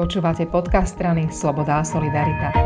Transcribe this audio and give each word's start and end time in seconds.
Počúvate 0.00 0.48
podcast 0.48 0.96
strany 0.96 1.28
Sloboda 1.28 1.76
a 1.76 1.84
Solidarita. 1.84 2.56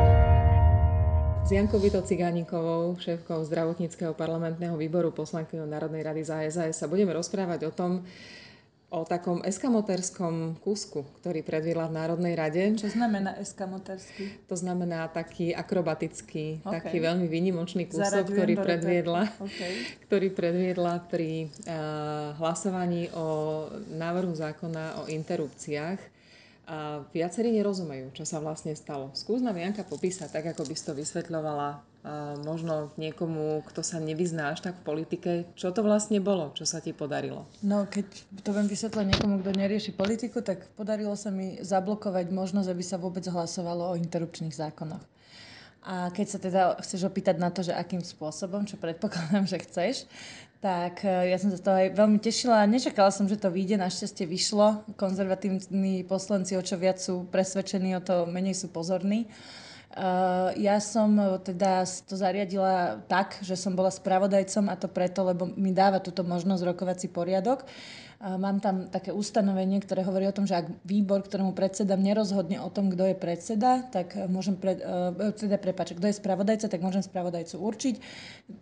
S 1.42 1.50
Jankou 1.50 1.82
Vito 1.82 1.98
Cigánikovou, 1.98 2.94
šéfkou 2.94 3.42
zdravotníckého 3.42 4.14
parlamentného 4.14 4.78
výboru 4.78 5.10
poslankyňou 5.10 5.66
Národnej 5.66 6.06
rady 6.06 6.22
za 6.22 6.38
SAS 6.46 6.78
sa 6.78 6.86
budeme 6.86 7.10
rozprávať 7.10 7.66
o 7.66 7.74
tom, 7.74 8.06
o 8.86 9.02
takom 9.02 9.42
eskamoterskom 9.42 10.62
kúsku, 10.62 11.02
ktorý 11.18 11.42
predviedla 11.42 11.90
v 11.90 11.96
Národnej 11.98 12.38
rade. 12.38 12.70
Čo 12.78 12.94
znamená 12.94 13.34
eskamoterský? 13.42 14.46
To 14.46 14.54
znamená 14.54 15.10
taký 15.10 15.50
akrobatický, 15.50 16.62
okay. 16.62 16.86
taký 16.86 17.02
veľmi 17.02 17.26
výnimočný 17.26 17.90
kúsok, 17.90 18.30
ktorý 18.30 18.62
predviedla, 18.62 19.26
okay. 19.42 19.82
ktorý 20.06 20.30
predviedla 20.30 21.02
pri 21.10 21.50
uh, 21.50 22.38
hlasovaní 22.38 23.10
o 23.10 23.26
návrhu 23.90 24.30
zákona 24.38 25.02
o 25.02 25.10
interrupciách 25.10 26.13
a 26.64 27.04
viacerí 27.12 27.52
nerozumejú, 27.52 28.16
čo 28.16 28.24
sa 28.24 28.40
vlastne 28.40 28.72
stalo. 28.72 29.12
Skús 29.12 29.44
nám 29.44 29.60
Janka 29.60 29.84
popísať, 29.84 30.32
tak 30.32 30.44
ako 30.56 30.64
by 30.64 30.74
si 30.76 30.84
to 30.84 30.92
vysvetľovala 30.96 31.84
možno 32.44 32.92
niekomu, 33.00 33.64
kto 33.64 33.80
sa 33.80 33.96
nevyzná 33.96 34.52
až 34.52 34.60
tak 34.60 34.76
v 34.76 34.84
politike, 34.84 35.30
čo 35.56 35.72
to 35.72 35.80
vlastne 35.80 36.20
bolo, 36.20 36.52
čo 36.52 36.68
sa 36.68 36.84
ti 36.84 36.92
podarilo? 36.92 37.48
No, 37.64 37.88
keď 37.88 38.04
to 38.44 38.52
viem 38.52 38.68
vysvetliť 38.68 39.16
niekomu, 39.16 39.40
kto 39.40 39.56
nerieši 39.56 39.96
politiku, 39.96 40.44
tak 40.44 40.68
podarilo 40.76 41.16
sa 41.16 41.32
mi 41.32 41.56
zablokovať 41.64 42.28
možnosť, 42.28 42.68
aby 42.68 42.84
sa 42.84 43.00
vôbec 43.00 43.24
hlasovalo 43.24 43.96
o 43.96 43.98
interrupčných 44.00 44.52
zákonoch. 44.52 45.00
A 45.84 46.08
keď 46.08 46.26
sa 46.26 46.38
teda 46.40 46.62
chceš 46.80 47.04
opýtať 47.04 47.36
na 47.36 47.52
to, 47.52 47.60
že 47.60 47.76
akým 47.76 48.00
spôsobom, 48.00 48.64
čo 48.64 48.80
predpokladám, 48.80 49.44
že 49.52 49.60
chceš, 49.60 50.08
tak 50.64 51.04
e, 51.04 51.28
ja 51.28 51.36
som 51.36 51.52
sa 51.52 51.60
z 51.60 51.64
toho 51.64 51.76
aj 51.76 51.88
veľmi 51.92 52.18
tešila. 52.24 52.64
Nečakala 52.64 53.12
som, 53.12 53.28
že 53.28 53.36
to 53.36 53.52
vyjde, 53.52 53.76
našťastie 53.76 54.24
vyšlo. 54.24 54.80
Konzervatívni 54.96 56.08
poslanci, 56.08 56.56
o 56.56 56.64
čo 56.64 56.80
viac 56.80 56.96
sú 56.96 57.28
presvedčení, 57.28 57.92
o 57.92 58.00
to 58.00 58.24
menej 58.24 58.56
sú 58.56 58.72
pozorní. 58.72 59.28
Uh, 59.94 60.50
ja 60.58 60.82
som 60.82 61.38
teda 61.46 61.86
to 61.86 62.18
zariadila 62.18 62.98
tak, 63.06 63.38
že 63.46 63.54
som 63.54 63.78
bola 63.78 63.94
spravodajcom 63.94 64.66
a 64.66 64.74
to 64.74 64.90
preto, 64.90 65.22
lebo 65.22 65.46
mi 65.54 65.70
dáva 65.70 66.02
túto 66.02 66.26
možnosť 66.26 66.66
rokovací 66.66 67.06
poriadok. 67.14 67.62
Mám 68.22 68.62
tam 68.62 68.88
také 68.88 69.10
ustanovenie, 69.10 69.82
ktoré 69.82 70.06
hovorí 70.06 70.24
o 70.30 70.32
tom, 70.32 70.46
že 70.46 70.56
ak 70.56 70.70
výbor, 70.86 71.26
ktorému 71.26 71.52
predsedám, 71.52 71.98
nerozhodne 71.98 72.62
o 72.62 72.70
tom, 72.70 72.88
kto 72.88 73.10
je 73.10 73.16
predseda, 73.18 73.84
tak 73.90 74.14
môžem 74.30 74.54
pred, 74.54 74.80
uh, 74.80 75.34
teda 75.34 75.58
prepáč, 75.60 75.92
kto 75.92 76.08
je 76.08 76.16
spravodajca, 76.16 76.70
tak 76.70 76.80
môžem 76.80 77.02
spravodajcu 77.04 77.58
určiť. 77.58 77.94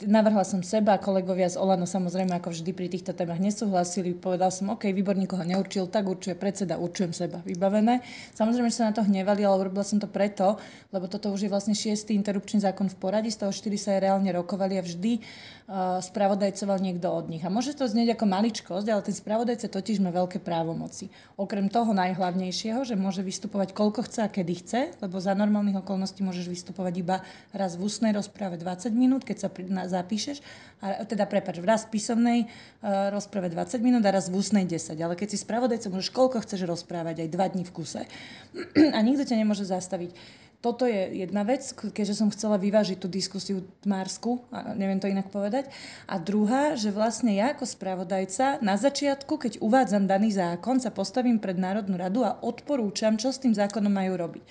Navrhla 0.09 0.43
som 0.43 0.67
seba, 0.67 0.99
kolegovia 0.99 1.47
z 1.47 1.61
Olano 1.61 1.87
samozrejme 1.87 2.39
ako 2.39 2.51
vždy 2.51 2.71
pri 2.75 2.89
týchto 2.91 3.13
témach 3.15 3.39
nesúhlasili. 3.39 4.17
Povedal 4.19 4.51
som, 4.51 4.73
OK, 4.73 4.89
výbor 4.91 5.15
nikoho 5.15 5.45
neurčil, 5.47 5.87
tak 5.87 6.09
určuje 6.09 6.35
predseda, 6.35 6.81
určujem 6.81 7.13
seba. 7.15 7.39
Vybavené. 7.47 8.03
Samozrejme, 8.35 8.73
že 8.73 8.83
sa 8.83 8.89
na 8.91 8.97
to 8.97 9.07
hnevali, 9.07 9.47
ale 9.47 9.63
urobila 9.63 9.87
som 9.87 10.03
to 10.03 10.09
preto, 10.09 10.59
lebo 10.91 11.07
toto 11.07 11.31
už 11.31 11.47
je 11.47 11.53
vlastne 11.53 11.77
šiestý 11.77 12.17
interrupčný 12.19 12.65
zákon 12.65 12.91
v 12.91 12.97
poradí, 12.99 13.31
z 13.31 13.43
toho 13.45 13.53
štyri 13.55 13.77
sa 13.79 13.95
aj 13.95 14.01
reálne 14.07 14.31
rokovali 14.35 14.79
a 14.79 14.83
vždy 14.83 15.19
uh, 15.19 15.99
spravodajcoval 16.01 16.79
niekto 16.83 17.11
od 17.11 17.27
nich. 17.31 17.43
A 17.43 17.51
môže 17.53 17.75
to 17.75 17.87
znieť 17.87 18.15
ako 18.15 18.25
maličkosť, 18.27 18.87
ale 18.87 19.03
ten 19.03 19.15
spravodaj 19.15 19.42
spravodajca 19.43 19.75
totiž 19.75 19.99
má 19.99 20.15
veľké 20.15 20.39
právomoci. 20.39 21.11
Okrem 21.35 21.67
toho 21.67 21.91
najhlavnejšieho, 21.91 22.87
že 22.87 22.95
môže 22.95 23.27
vystupovať 23.27 23.75
koľko 23.75 24.07
chce 24.07 24.23
a 24.23 24.31
kedy 24.31 24.55
chce, 24.63 24.81
lebo 25.03 25.19
za 25.19 25.35
normálnych 25.35 25.83
okolností 25.83 26.23
môžeš 26.23 26.47
vystupovať 26.47 26.95
iba 27.03 27.27
raz 27.51 27.75
v 27.75 27.91
ústnej 27.91 28.15
rozprave 28.15 28.55
20 28.55 28.95
minút, 28.95 29.27
keď 29.27 29.43
sa 29.43 29.49
zapíšeš, 29.91 30.39
a 30.79 31.03
teda 31.03 31.27
prepač, 31.27 31.59
raz 31.59 31.91
v 31.91 31.99
písomnej 31.99 32.39
uh, 32.47 33.11
rozprave 33.11 33.51
20 33.51 33.83
minút 33.83 34.07
a 34.07 34.15
raz 34.15 34.31
v 34.31 34.39
ústnej 34.39 34.63
10. 34.63 34.95
Ale 34.95 35.19
keď 35.19 35.35
si 35.35 35.43
spravodajca, 35.43 35.91
môžeš 35.91 36.15
koľko 36.15 36.47
chceš 36.47 36.63
rozprávať, 36.63 37.27
aj 37.27 37.35
2 37.35 37.53
dní 37.59 37.65
v 37.67 37.75
kuse. 37.75 38.07
a 38.95 38.99
nikto 39.03 39.27
ťa 39.27 39.43
nemôže 39.43 39.67
zastaviť 39.67 40.15
toto 40.63 40.87
je 40.87 41.27
jedna 41.27 41.43
vec, 41.43 41.75
keďže 41.75 42.23
som 42.23 42.31
chcela 42.31 42.55
vyvážiť 42.55 43.03
tú 43.03 43.11
diskusiu 43.11 43.67
tmársku, 43.83 44.47
a 44.55 44.79
neviem 44.79 45.03
to 45.03 45.11
inak 45.11 45.27
povedať. 45.27 45.67
A 46.07 46.23
druhá, 46.23 46.79
že 46.79 46.95
vlastne 46.95 47.35
ja 47.35 47.51
ako 47.51 47.67
spravodajca 47.67 48.63
na 48.63 48.79
začiatku, 48.79 49.43
keď 49.43 49.59
uvádzam 49.59 50.07
daný 50.07 50.31
zákon, 50.39 50.79
sa 50.79 50.95
postavím 50.95 51.43
pred 51.43 51.59
Národnú 51.59 51.99
radu 51.99 52.23
a 52.23 52.39
odporúčam, 52.39 53.19
čo 53.19 53.35
s 53.35 53.43
tým 53.43 53.59
zákonom 53.59 53.91
majú 53.91 54.15
robiť. 54.15 54.45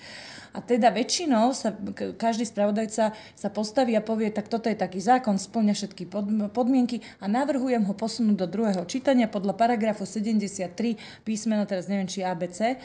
A 0.52 0.60
teda 0.60 0.92
väčšinou 0.92 1.56
sa 1.56 1.72
každý 2.20 2.44
spravodajca 2.44 3.16
sa 3.16 3.48
postaví 3.48 3.96
a 3.96 4.04
povie, 4.04 4.28
tak 4.28 4.52
toto 4.52 4.68
je 4.68 4.76
taký 4.76 5.00
zákon, 5.00 5.40
splňa 5.40 5.72
všetky 5.72 6.04
podmienky 6.52 7.00
a 7.20 7.28
navrhujem 7.28 7.88
ho 7.88 7.94
posunúť 7.96 8.36
do 8.36 8.46
druhého 8.48 8.84
čítania 8.84 9.32
podľa 9.32 9.56
paragrafu 9.56 10.04
73 10.04 11.24
písmeno, 11.24 11.64
teraz 11.64 11.88
neviem, 11.88 12.04
či 12.04 12.20
ABC. 12.20 12.76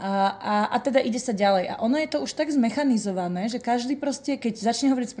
A, 0.00 0.32
a, 0.40 0.54
a 0.72 0.76
teda 0.80 1.04
ide 1.04 1.20
sa 1.20 1.36
ďalej. 1.36 1.76
A 1.76 1.84
ono 1.84 2.00
je 2.00 2.08
to 2.08 2.24
už 2.24 2.32
tak 2.32 2.48
zmechanizované, 2.48 3.52
že 3.52 3.60
každý 3.60 4.00
proste, 4.00 4.40
keď 4.40 4.56
začne 4.56 4.96
hovoriť 4.96 5.12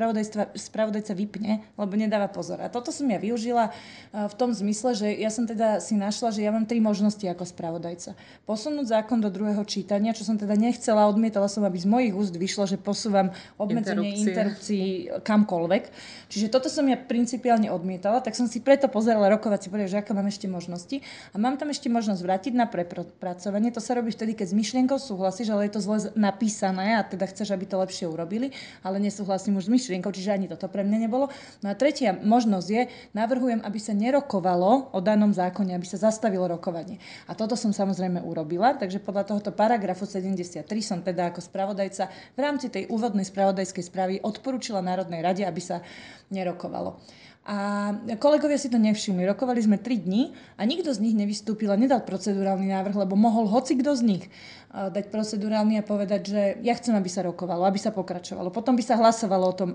spravodajca 0.56 1.12
vypne, 1.12 1.60
lebo 1.76 1.92
nedáva 2.00 2.32
pozor. 2.32 2.64
A 2.64 2.72
toto 2.72 2.88
som 2.88 3.04
ja 3.04 3.20
využila 3.20 3.76
v 4.16 4.34
tom 4.40 4.56
zmysle, 4.56 4.96
že 4.96 5.08
ja 5.20 5.28
som 5.28 5.44
teda 5.44 5.84
si 5.84 6.00
našla, 6.00 6.32
že 6.32 6.40
ja 6.40 6.48
mám 6.48 6.64
tri 6.64 6.80
možnosti 6.80 7.20
ako 7.28 7.44
spravodajca. 7.44 8.16
Posunúť 8.48 8.88
zákon 8.88 9.20
do 9.20 9.28
druhého 9.28 9.60
čítania, 9.68 10.16
čo 10.16 10.24
som 10.24 10.40
teda 10.40 10.56
nechcela, 10.56 11.12
odmietala 11.12 11.44
som, 11.44 11.60
aby 11.60 11.76
z 11.76 11.89
mojich 11.90 12.14
úst 12.14 12.34
vyšlo, 12.38 12.70
že 12.70 12.78
posúvam 12.78 13.34
obmedzenie 13.58 14.22
interrupcií 14.22 15.10
kamkoľvek. 15.26 15.82
Čiže 16.30 16.46
toto 16.46 16.70
som 16.70 16.86
ja 16.86 16.94
principiálne 16.94 17.66
odmietala, 17.74 18.22
tak 18.22 18.38
som 18.38 18.46
si 18.46 18.62
preto 18.62 18.86
pozerala 18.86 19.26
rokovací 19.34 19.66
poriadok, 19.66 19.90
že 19.90 19.98
aké 19.98 20.14
mám 20.14 20.30
ešte 20.30 20.46
možnosti. 20.46 21.02
A 21.34 21.36
mám 21.42 21.58
tam 21.58 21.74
ešte 21.74 21.90
možnosť 21.90 22.20
vrátiť 22.22 22.52
na 22.54 22.70
prepracovanie. 22.70 23.74
To 23.74 23.82
sa 23.82 23.98
robí 23.98 24.14
vtedy, 24.14 24.38
keď 24.38 24.52
s 24.52 24.54
myšlienkou 24.54 25.02
súhlasíš, 25.02 25.50
ale 25.50 25.66
je 25.66 25.74
to 25.74 25.80
zle 25.82 25.98
napísané 26.14 26.94
a 26.94 27.02
teda 27.02 27.26
chceš, 27.26 27.50
aby 27.50 27.64
to 27.66 27.80
lepšie 27.80 28.06
urobili, 28.06 28.52
ale 28.84 29.00
nesúhlasím 29.00 29.56
už 29.56 29.66
s 29.66 29.72
myšlienkou, 29.72 30.12
čiže 30.12 30.36
ani 30.36 30.46
toto 30.46 30.68
pre 30.68 30.84
mňa 30.84 30.98
nebolo. 31.08 31.32
No 31.64 31.72
a 31.72 31.74
tretia 31.74 32.12
možnosť 32.12 32.68
je, 32.68 32.82
navrhujem, 33.16 33.64
aby 33.64 33.78
sa 33.80 33.96
nerokovalo 33.96 34.92
o 34.92 34.98
danom 35.00 35.32
zákone, 35.32 35.72
aby 35.72 35.88
sa 35.88 35.96
zastavilo 35.96 36.44
rokovanie. 36.44 37.00
A 37.24 37.32
toto 37.32 37.56
som 37.56 37.72
samozrejme 37.72 38.20
urobila, 38.20 38.76
takže 38.76 39.00
podľa 39.00 39.32
tohoto 39.32 39.50
paragrafu 39.56 40.04
73 40.04 40.68
som 40.84 41.00
teda 41.00 41.32
ako 41.32 41.40
spravodaj 41.40 41.79
spravodajca 41.80 42.04
v 42.36 42.40
rámci 42.40 42.66
tej 42.68 42.84
úvodnej 42.92 43.24
spravodajskej 43.24 43.84
správy 43.88 44.14
odporúčila 44.20 44.84
Národnej 44.84 45.24
rade, 45.24 45.42
aby 45.48 45.60
sa 45.64 45.80
nerokovalo. 46.28 47.00
A 47.40 47.96
kolegovia 48.20 48.60
si 48.60 48.68
to 48.68 48.76
nevšimli. 48.76 49.24
Rokovali 49.24 49.64
sme 49.64 49.80
3 49.80 50.04
dní 50.04 50.36
a 50.60 50.62
nikto 50.68 50.92
z 50.92 51.00
nich 51.00 51.16
nevystúpil 51.16 51.72
a 51.72 51.80
nedal 51.80 52.04
procedurálny 52.04 52.68
návrh, 52.68 53.00
lebo 53.00 53.16
mohol 53.16 53.48
hoci 53.48 53.80
kto 53.80 53.96
z 53.96 54.02
nich 54.04 54.24
dať 54.70 55.08
procedurálny 55.08 55.80
a 55.80 55.82
povedať, 55.82 56.20
že 56.30 56.42
ja 56.60 56.76
chcem, 56.76 56.92
aby 56.92 57.08
sa 57.08 57.24
rokovalo, 57.24 57.64
aby 57.64 57.80
sa 57.80 57.96
pokračovalo. 57.96 58.52
Potom 58.52 58.76
by 58.76 58.84
sa 58.84 59.00
hlasovalo 59.00 59.44
o 59.48 59.56
tom 59.56 59.70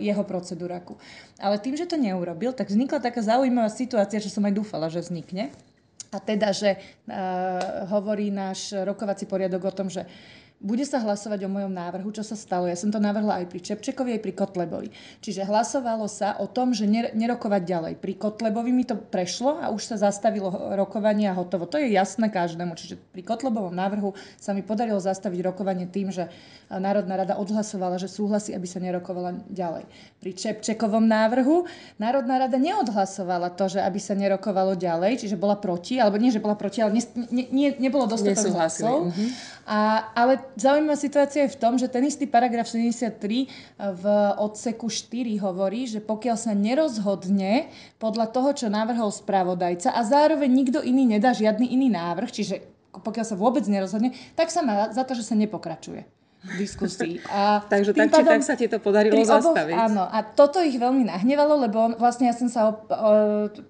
jeho 0.00 0.24
procedúraku. 0.24 0.96
Ale 1.36 1.60
tým, 1.60 1.76
že 1.76 1.86
to 1.86 2.00
neurobil, 2.00 2.56
tak 2.56 2.72
vznikla 2.72 3.04
taká 3.04 3.20
zaujímavá 3.20 3.68
situácia, 3.68 4.18
čo 4.18 4.32
som 4.32 4.48
aj 4.48 4.56
dúfala, 4.56 4.88
že 4.88 5.04
vznikne. 5.04 5.52
A 6.10 6.18
teda, 6.18 6.50
že 6.50 6.74
uh, 6.74 7.86
hovorí 7.94 8.34
náš 8.34 8.74
rokovací 8.74 9.30
poriadok 9.30 9.70
o 9.70 9.76
tom, 9.76 9.86
že 9.86 10.02
bude 10.60 10.84
sa 10.84 11.00
hlasovať 11.00 11.48
o 11.48 11.52
mojom 11.52 11.72
návrhu, 11.72 12.12
čo 12.12 12.20
sa 12.20 12.36
stalo. 12.36 12.68
Ja 12.68 12.76
som 12.76 12.92
to 12.92 13.00
navrhla 13.00 13.40
aj 13.40 13.48
pri 13.48 13.64
Čepčekovi, 13.64 14.12
aj 14.12 14.22
pri 14.22 14.32
Kotlebovi. 14.36 14.88
Čiže 15.24 15.48
hlasovalo 15.48 16.04
sa 16.04 16.36
o 16.36 16.44
tom, 16.44 16.76
že 16.76 16.84
nerokovať 17.16 17.62
ďalej. 17.64 17.92
Pri 17.96 18.12
Kotlebovi 18.20 18.68
mi 18.68 18.84
to 18.84 19.00
prešlo 19.00 19.56
a 19.56 19.72
už 19.72 19.88
sa 19.88 19.96
zastavilo 19.96 20.52
rokovanie 20.76 21.32
a 21.32 21.34
hotovo. 21.34 21.64
To 21.64 21.80
je 21.80 21.88
jasné 21.96 22.28
každému. 22.28 22.76
Čiže 22.76 23.00
pri 23.00 23.24
Kotlebovom 23.24 23.72
návrhu 23.72 24.12
sa 24.36 24.52
mi 24.52 24.60
podarilo 24.60 25.00
zastaviť 25.00 25.40
rokovanie 25.48 25.88
tým, 25.88 26.12
že 26.12 26.28
Národná 26.68 27.16
rada 27.16 27.40
odhlasovala, 27.40 27.96
že 27.96 28.12
súhlasí, 28.12 28.52
aby 28.52 28.68
sa 28.68 28.84
nerokovala 28.84 29.40
ďalej. 29.48 29.88
Pri 30.20 30.30
Čepčekovom 30.36 31.08
návrhu 31.08 31.64
Národná 31.96 32.36
rada 32.36 32.60
neodhlasovala 32.60 33.48
to, 33.56 33.72
že 33.72 33.80
aby 33.80 33.96
sa 33.96 34.12
nerokovalo 34.12 34.76
ďalej, 34.76 35.24
čiže 35.24 35.40
bola 35.40 35.56
proti, 35.56 35.96
alebo 35.96 36.20
nie, 36.20 36.28
že 36.28 36.38
bola 36.38 36.54
proti, 36.54 36.84
ale 36.84 37.00
ne, 37.00 37.02
ne, 37.32 37.44
ne, 37.48 37.68
nebolo 37.80 38.04
dostatok 38.04 38.52
hlasov. 38.52 39.08
Mm-hmm. 39.08 39.28
A, 39.70 40.12
ale 40.14 40.49
zaujímavá 40.58 40.96
situácia 40.98 41.46
je 41.46 41.54
v 41.54 41.60
tom, 41.60 41.74
že 41.78 41.90
ten 41.90 42.06
istý 42.06 42.26
paragraf 42.30 42.70
73 42.70 43.50
v 43.78 44.04
odseku 44.38 44.86
4 44.86 45.38
hovorí, 45.42 45.86
že 45.86 45.98
pokiaľ 46.02 46.36
sa 46.38 46.52
nerozhodne 46.54 47.70
podľa 47.98 48.26
toho, 48.30 48.50
čo 48.54 48.66
navrhol 48.70 49.10
spravodajca 49.10 49.94
a 49.94 50.00
zároveň 50.06 50.50
nikto 50.50 50.78
iný 50.82 51.06
nedá 51.06 51.34
žiadny 51.34 51.70
iný 51.70 51.90
návrh, 51.90 52.30
čiže 52.30 52.54
pokiaľ 52.90 53.26
sa 53.26 53.38
vôbec 53.38 53.62
nerozhodne, 53.66 54.14
tak 54.34 54.50
sa 54.50 54.66
má 54.66 54.90
za 54.90 55.06
to, 55.06 55.14
že 55.14 55.26
sa 55.26 55.38
nepokračuje. 55.38 56.19
Diskusii. 56.40 57.20
A 57.28 57.60
Takže 57.72 57.92
tak 57.92 58.08
či 58.16 58.22
tak 58.24 58.40
sa 58.40 58.54
ti 58.56 58.64
to 58.64 58.80
podarilo 58.80 59.20
zastaviť. 59.20 59.76
Oboch, 59.76 59.86
áno, 59.92 60.04
a 60.08 60.24
toto 60.24 60.64
ich 60.64 60.80
veľmi 60.80 61.04
nahnevalo, 61.04 61.60
lebo 61.68 61.78
vlastne 62.00 62.32
ja 62.32 62.34
som 62.34 62.48
sa 62.48 62.72
o, 62.72 62.72
o, 62.72 62.76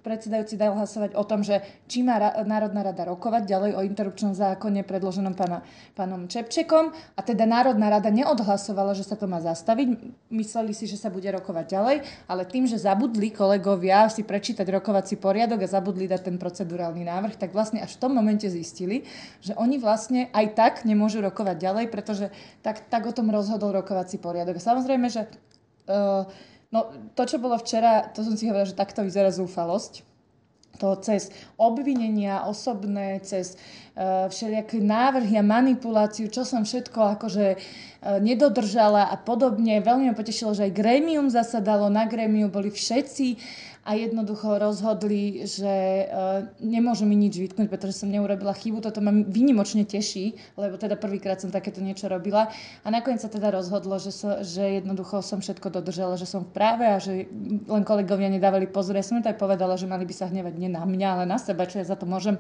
predsedajúci 0.07 0.55
dal 0.55 0.79
hlasovať 0.79 1.19
o 1.19 1.25
tom, 1.27 1.43
že 1.43 1.59
či 1.91 2.07
má 2.07 2.23
ra, 2.23 2.31
Národná 2.47 2.87
rada 2.87 3.03
rokovať 3.11 3.43
ďalej 3.51 3.71
o 3.75 3.81
interrupčnom 3.83 4.39
zákone 4.39 4.87
predloženom 4.87 5.35
pána, 5.35 5.67
pánom 5.99 6.31
Čepčekom 6.31 6.95
a 6.95 7.21
teda 7.27 7.43
Národná 7.43 7.91
rada 7.91 8.09
neodhlasovala, 8.09 8.95
že 8.95 9.03
sa 9.03 9.19
to 9.19 9.27
má 9.27 9.43
zastaviť. 9.43 9.99
Mysleli 10.31 10.71
si, 10.71 10.87
že 10.87 10.95
sa 10.95 11.11
bude 11.11 11.27
rokovať 11.27 11.67
ďalej, 11.75 11.97
ale 12.31 12.43
tým, 12.47 12.71
že 12.71 12.79
zabudli 12.79 13.35
kolegovia 13.35 14.07
si 14.07 14.23
prečítať 14.23 14.67
rokovací 14.79 15.19
poriadok 15.19 15.67
a 15.67 15.69
zabudli 15.69 16.07
dať 16.07 16.31
ten 16.31 16.37
procedurálny 16.39 17.03
návrh, 17.03 17.35
tak 17.35 17.51
vlastne 17.51 17.83
až 17.83 17.99
v 17.99 18.03
tom 18.07 18.15
momente 18.15 18.47
zistili, 18.47 19.03
že 19.43 19.59
oni 19.59 19.83
vlastne 19.83 20.31
aj 20.31 20.47
tak 20.55 20.75
nemôžu 20.87 21.19
rokovať 21.19 21.57
ďalej, 21.59 21.85
pretože 21.91 22.31
tak, 22.61 22.89
tak 22.93 23.03
o 23.09 23.13
tom 23.13 23.33
rozhodol 23.33 23.73
rokovací 23.73 24.21
poriadok. 24.21 24.61
Samozrejme, 24.61 25.07
že 25.09 25.27
uh, 25.89 26.29
no, 26.73 26.81
to, 27.17 27.23
čo 27.25 27.37
bolo 27.41 27.57
včera, 27.57 28.09
to 28.13 28.21
som 28.21 28.37
si 28.37 28.49
hovorila, 28.49 28.69
že 28.69 28.79
takto 28.79 29.05
vyzerá 29.05 29.33
zúfalosť 29.33 30.11
to 30.81 30.97
cez 31.05 31.29
obvinenia 31.61 32.49
osobné, 32.49 33.21
cez 33.21 33.61
uh, 33.93 34.33
všelijaké 34.33 34.81
návrhy 34.81 35.37
a 35.37 35.45
manipuláciu, 35.45 36.33
čo 36.33 36.49
som 36.49 36.65
všetko 36.65 37.21
akože 37.21 37.47
uh, 37.61 38.17
nedodržala 38.17 39.13
a 39.13 39.17
podobne. 39.21 39.85
Veľmi 39.85 40.09
ma 40.09 40.17
potešilo, 40.17 40.57
že 40.57 40.73
aj 40.73 40.79
grémium 40.79 41.29
zasadalo, 41.29 41.93
na 41.93 42.09
grémiu 42.09 42.49
boli 42.49 42.73
všetci 42.73 43.27
a 43.81 43.97
jednoducho 43.97 44.61
rozhodli, 44.61 45.49
že 45.49 46.05
uh, 46.05 46.45
nemôžu 46.61 47.09
mi 47.09 47.17
nič 47.17 47.41
vytknúť, 47.41 47.73
pretože 47.73 47.97
som 47.97 48.13
neurobila 48.13 48.53
chybu. 48.53 48.85
Toto 48.85 49.01
ma 49.01 49.09
vynimočne 49.09 49.89
teší, 49.89 50.37
lebo 50.61 50.77
teda 50.77 51.01
prvýkrát 51.01 51.41
som 51.41 51.49
takéto 51.49 51.81
niečo 51.81 52.05
robila. 52.05 52.53
A 52.85 52.89
nakoniec 52.93 53.25
sa 53.25 53.33
teda 53.33 53.49
rozhodlo, 53.49 53.97
že, 53.97 54.13
so, 54.13 54.45
že 54.45 54.85
jednoducho 54.85 55.25
som 55.25 55.41
všetko 55.41 55.73
dodržala, 55.73 56.21
že 56.21 56.29
som 56.29 56.45
v 56.45 56.53
práve 56.53 56.85
a 56.85 57.01
že 57.01 57.25
len 57.67 57.85
kolegovia 57.89 58.29
nedávali 58.29 58.69
pozor. 58.69 59.01
Ja 59.01 59.07
som 59.07 59.17
im 59.17 59.25
aj 59.25 59.41
povedala, 59.41 59.81
že 59.81 59.89
mali 59.89 60.05
by 60.05 60.13
sa 60.13 60.29
hnevať 60.29 60.55
nie 60.61 60.69
na 60.69 60.85
mňa, 60.85 61.09
ale 61.17 61.25
na 61.25 61.41
seba, 61.41 61.65
čo 61.65 61.81
ja 61.81 61.89
za 61.89 61.97
to 61.97 62.05
môžem, 62.05 62.37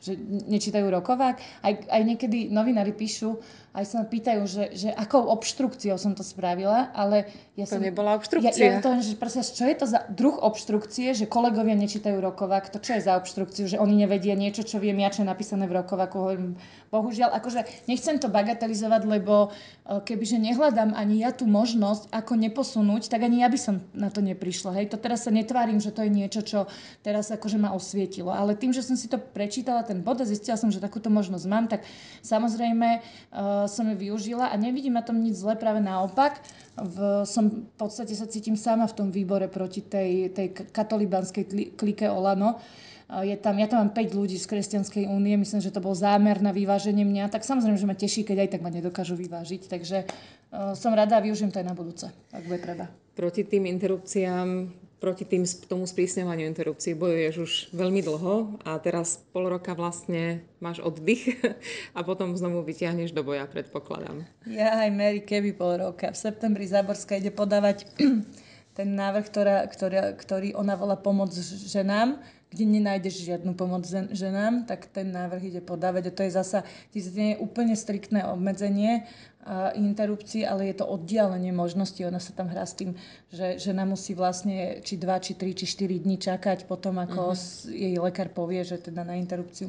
že 0.00 0.16
nečítajú 0.48 0.88
rokovák. 0.90 1.36
Aj, 1.60 1.72
aj 1.86 2.02
niekedy 2.02 2.48
novinári 2.48 2.96
píšu, 2.96 3.38
aj 3.76 3.84
sa 3.86 4.02
ma 4.02 4.06
pýtajú, 4.08 4.42
že, 4.48 4.64
že 4.74 4.88
akou 4.90 5.28
obštrukciou 5.30 5.94
som 6.00 6.16
to 6.16 6.24
spravila, 6.24 6.90
ale 6.90 7.28
ja 7.54 7.68
to 7.68 7.76
som... 7.78 7.84
nebola 7.84 8.16
obštrukcia. 8.18 8.56
Ja, 8.58 8.80
ja 8.80 8.82
to, 8.82 8.98
že 8.98 9.14
proste, 9.14 9.44
čo 9.44 9.68
je 9.68 9.76
to 9.76 9.86
za 9.86 10.08
druh 10.08 10.34
obštrukcie, 10.40 10.79
že 10.88 11.26
kolegovia 11.28 11.76
nečítajú 11.76 12.16
rokovák, 12.16 12.72
to 12.72 12.80
čo 12.80 12.96
je 12.96 13.04
za 13.04 13.18
obštrukciu, 13.20 13.68
že 13.68 13.76
oni 13.76 14.06
nevedia 14.06 14.32
niečo, 14.32 14.64
čo 14.64 14.80
viem 14.80 14.96
ja, 15.02 15.12
čo 15.12 15.26
je 15.26 15.28
napísané 15.28 15.68
v 15.68 15.82
rokováku. 15.82 16.16
Hovorím, 16.16 16.56
bohužiaľ, 16.88 17.36
akože 17.36 17.86
nechcem 17.90 18.16
to 18.16 18.32
bagatelizovať, 18.32 19.02
lebo 19.06 19.50
e, 19.50 20.00
kebyže 20.00 20.40
nehľadám 20.40 20.96
ani 20.96 21.22
ja 21.22 21.30
tú 21.30 21.44
možnosť, 21.44 22.10
ako 22.10 22.32
neposunúť, 22.40 23.10
tak 23.12 23.26
ani 23.26 23.44
ja 23.44 23.48
by 23.50 23.58
som 23.58 23.84
na 23.92 24.08
to 24.08 24.24
neprišla. 24.24 24.74
Hej, 24.80 24.94
to 24.94 24.98
teraz 24.98 25.26
sa 25.26 25.34
netvárim, 25.34 25.78
že 25.78 25.92
to 25.92 26.06
je 26.06 26.10
niečo, 26.10 26.40
čo 26.40 26.70
teraz 27.04 27.28
akože 27.28 27.58
ma 27.58 27.76
osvietilo. 27.76 28.30
Ale 28.32 28.56
tým, 28.56 28.70
že 28.70 28.86
som 28.86 28.94
si 28.94 29.10
to 29.10 29.18
prečítala, 29.18 29.84
ten 29.86 30.00
bod 30.00 30.22
a 30.22 30.26
zistila 30.26 30.56
som, 30.56 30.72
že 30.72 30.80
takúto 30.80 31.10
možnosť 31.10 31.46
mám, 31.50 31.66
tak 31.68 31.84
samozrejme 32.24 32.88
uh, 33.00 33.66
som 33.70 33.86
ju 33.86 33.96
využila 33.96 34.50
a 34.50 34.54
nevidím 34.58 34.96
na 34.96 35.04
tom 35.04 35.18
nič 35.18 35.40
zle, 35.40 35.54
práve 35.54 35.82
naopak. 35.82 36.42
V, 36.80 37.28
som 37.28 37.44
v 37.48 37.74
podstate 37.76 38.16
sa 38.16 38.24
cítim 38.24 38.56
sama 38.56 38.88
v 38.88 38.96
tom 38.96 39.08
výbore 39.12 39.52
proti 39.52 39.84
tej, 39.84 40.32
tej 40.32 40.56
katolibanskej 40.72 41.76
klike 41.76 42.08
Olano. 42.08 42.56
Je 43.10 43.34
tam, 43.36 43.58
ja 43.58 43.66
tam 43.66 43.84
mám 43.84 43.92
5 43.92 44.14
ľudí 44.14 44.38
z 44.38 44.46
Kresťanskej 44.46 45.10
únie, 45.10 45.34
myslím, 45.34 45.58
že 45.58 45.74
to 45.74 45.82
bol 45.82 45.98
zámer 45.98 46.38
na 46.38 46.54
vyváženie 46.54 47.02
mňa, 47.02 47.26
tak 47.26 47.42
samozrejme, 47.42 47.74
že 47.74 47.88
ma 47.90 47.98
teší, 47.98 48.22
keď 48.22 48.46
aj 48.46 48.50
tak 48.54 48.62
ma 48.62 48.70
nedokážu 48.70 49.18
vyvážiť, 49.18 49.66
takže 49.66 50.06
uh, 50.06 50.78
som 50.78 50.94
rada 50.94 51.18
a 51.18 51.24
využijem 51.24 51.50
to 51.50 51.58
aj 51.58 51.66
na 51.66 51.74
budúce, 51.74 52.06
ak 52.30 52.42
bude 52.46 52.62
treba. 52.62 52.86
Proti 53.18 53.42
tým 53.42 53.66
interrupciám 53.66 54.70
proti 55.00 55.24
tým, 55.24 55.48
tomu 55.64 55.88
sprísňovaniu 55.88 56.44
interrupcií 56.44 56.92
bojuješ 56.92 57.34
už 57.40 57.52
veľmi 57.72 58.04
dlho 58.04 58.60
a 58.68 58.76
teraz 58.76 59.24
pol 59.32 59.48
roka 59.48 59.72
vlastne 59.72 60.44
máš 60.60 60.84
oddych 60.84 61.40
a 61.96 62.04
potom 62.04 62.36
znovu 62.36 62.60
vyťahneš 62.62 63.16
do 63.16 63.24
boja, 63.24 63.48
predpokladám. 63.48 64.28
Ja 64.44 64.84
aj 64.84 64.90
Mary 64.92 65.20
keby 65.24 65.56
pol 65.56 65.80
roka. 65.80 66.12
V 66.12 66.20
septembri 66.20 66.68
Záborská 66.68 67.16
ide 67.16 67.32
podávať 67.32 67.88
ten 68.78 68.88
návrh, 68.92 69.24
ktorá, 69.26 69.56
ktorá, 69.66 70.12
ktorý 70.14 70.52
ona 70.52 70.76
volá 70.76 71.00
pomoc 71.00 71.32
ženám, 71.72 72.20
kde 72.50 72.66
nenájdeš 72.66 73.22
žiadnu 73.22 73.54
pomoc 73.54 73.86
ženám, 73.88 74.66
tak 74.66 74.90
ten 74.90 75.14
návrh 75.14 75.54
ide 75.54 75.60
podávať. 75.62 76.10
A 76.10 76.14
to 76.14 76.22
je 76.26 76.32
zasa, 76.34 76.66
to 76.90 76.98
je 76.98 77.38
úplne 77.38 77.78
striktné 77.78 78.26
obmedzenie 78.26 79.06
interrupcií, 79.72 80.44
ale 80.44 80.68
je 80.68 80.84
to 80.84 80.84
oddialenie 80.84 81.48
možnosti. 81.48 81.96
Ona 82.04 82.20
sa 82.20 82.36
tam 82.36 82.52
hrá 82.52 82.68
s 82.68 82.76
tým, 82.76 82.92
že 83.32 83.56
žena 83.56 83.88
musí 83.88 84.12
vlastne 84.12 84.84
či 84.84 85.00
2, 85.00 85.24
či 85.24 85.32
3, 85.32 85.56
či 85.56 85.64
4 85.64 86.04
dní 86.04 86.20
čakať 86.20 86.68
potom, 86.68 87.00
ako 87.00 87.32
uh-huh. 87.32 87.72
jej 87.72 87.96
lekár 87.96 88.28
povie, 88.36 88.60
že 88.68 88.76
teda 88.76 89.00
na 89.00 89.16
interrupciu 89.16 89.64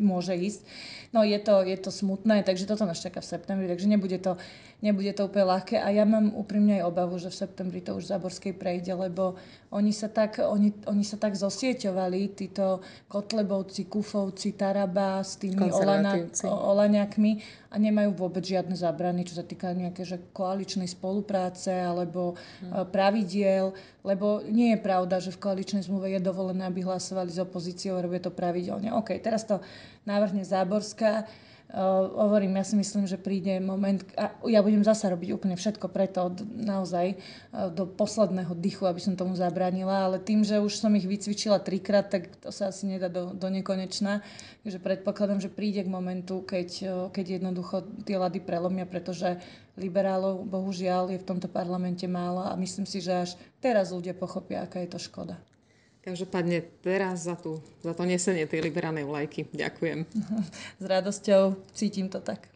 môže 0.00 0.32
ísť. 0.32 0.64
No 1.12 1.20
je 1.28 1.36
to, 1.36 1.60
je 1.60 1.76
to 1.76 1.92
smutné, 1.92 2.40
takže 2.40 2.64
toto 2.64 2.88
nás 2.88 2.96
čaká 2.96 3.20
v 3.20 3.36
septembri, 3.36 3.68
takže 3.68 3.84
nebude 3.84 4.16
to, 4.16 4.40
nebude 4.80 5.12
to 5.12 5.28
úplne 5.28 5.44
ľahké. 5.44 5.76
A 5.76 5.92
ja 5.92 6.08
mám 6.08 6.32
úprimne 6.32 6.80
aj 6.80 6.88
obavu, 6.88 7.20
že 7.20 7.28
v 7.28 7.40
septembri 7.44 7.84
to 7.84 8.00
už 8.00 8.08
Zaborskej 8.08 8.56
prejde, 8.56 8.96
lebo 8.96 9.36
oni 9.76 9.92
sa 9.92 10.08
tak, 10.08 10.40
oni, 10.40 10.72
oni 10.88 11.04
sa 11.04 11.20
tak 11.20 11.36
zosieťovali, 11.36 11.95
títo 12.36 12.84
Kotlebovci, 13.08 13.88
Kufovci, 13.88 14.52
Taraba 14.52 15.24
s 15.24 15.40
tými 15.40 15.72
olana, 15.72 16.20
olaňakmi 16.44 17.32
a 17.72 17.76
nemajú 17.80 18.12
vôbec 18.12 18.44
žiadne 18.44 18.76
zábrany, 18.76 19.24
čo 19.24 19.40
sa 19.40 19.44
týka 19.44 19.72
nejaké 19.72 20.04
že 20.04 20.20
koaličnej 20.36 20.86
spolupráce 20.86 21.72
alebo 21.72 22.36
hmm. 22.36 22.92
pravidiel, 22.92 23.72
lebo 24.04 24.44
nie 24.44 24.76
je 24.76 24.78
pravda, 24.80 25.18
že 25.18 25.34
v 25.34 25.42
koaličnej 25.42 25.84
zmluve 25.84 26.12
je 26.12 26.20
dovolené, 26.20 26.64
aby 26.64 26.84
hlasovali 26.84 27.32
s 27.32 27.42
opozíciou 27.42 27.98
robia 28.00 28.20
to 28.20 28.32
pravidelne. 28.32 28.92
OK, 28.92 29.16
teraz 29.20 29.44
to 29.44 29.60
návrhne 30.04 30.46
Záborská, 30.46 31.26
Uh, 31.66 32.06
hovorím, 32.14 32.62
ja 32.62 32.64
si 32.64 32.78
myslím, 32.78 33.10
že 33.10 33.18
príde 33.18 33.58
moment, 33.58 33.98
a 34.14 34.38
ja 34.46 34.62
budem 34.62 34.86
zasa 34.86 35.10
robiť 35.10 35.34
úplne 35.34 35.58
všetko 35.58 35.90
preto, 35.90 36.30
naozaj 36.46 37.18
uh, 37.18 37.74
do 37.74 37.90
posledného 37.90 38.54
dychu, 38.54 38.86
aby 38.86 39.02
som 39.02 39.18
tomu 39.18 39.34
zabránila, 39.34 40.06
ale 40.06 40.22
tým, 40.22 40.46
že 40.46 40.62
už 40.62 40.78
som 40.78 40.94
ich 40.94 41.02
vycvičila 41.02 41.58
trikrát, 41.58 42.06
tak 42.06 42.30
to 42.38 42.54
sa 42.54 42.70
asi 42.70 42.86
nedá 42.86 43.10
do, 43.10 43.34
do 43.34 43.50
nekonečna. 43.50 44.22
Takže 44.62 44.78
predpokladám, 44.78 45.42
že 45.42 45.50
príde 45.50 45.82
k 45.82 45.90
momentu, 45.90 46.46
keď, 46.46 46.68
uh, 46.86 46.90
keď 47.10 47.42
jednoducho 47.42 47.82
tie 48.06 48.14
lady 48.14 48.38
prelomia, 48.38 48.86
pretože 48.86 49.34
liberálov 49.74 50.46
bohužiaľ 50.46 51.18
je 51.18 51.18
v 51.18 51.28
tomto 51.34 51.50
parlamente 51.50 52.06
málo 52.06 52.46
a 52.46 52.54
myslím 52.54 52.86
si, 52.86 53.02
že 53.02 53.26
až 53.26 53.30
teraz 53.58 53.90
ľudia 53.90 54.14
pochopia, 54.14 54.62
aká 54.62 54.86
je 54.86 54.94
to 54.94 55.02
škoda. 55.02 55.34
Každopádne 56.06 56.62
teraz 56.86 57.26
za, 57.26 57.34
tú, 57.34 57.58
za 57.82 57.90
to 57.90 58.06
nesenie 58.06 58.46
tej 58.46 58.62
liberálnej 58.62 59.02
vlajky. 59.02 59.50
Ďakujem. 59.50 60.06
S 60.82 60.84
radosťou 60.86 61.58
cítim 61.74 62.06
to 62.06 62.22
tak. 62.22 62.46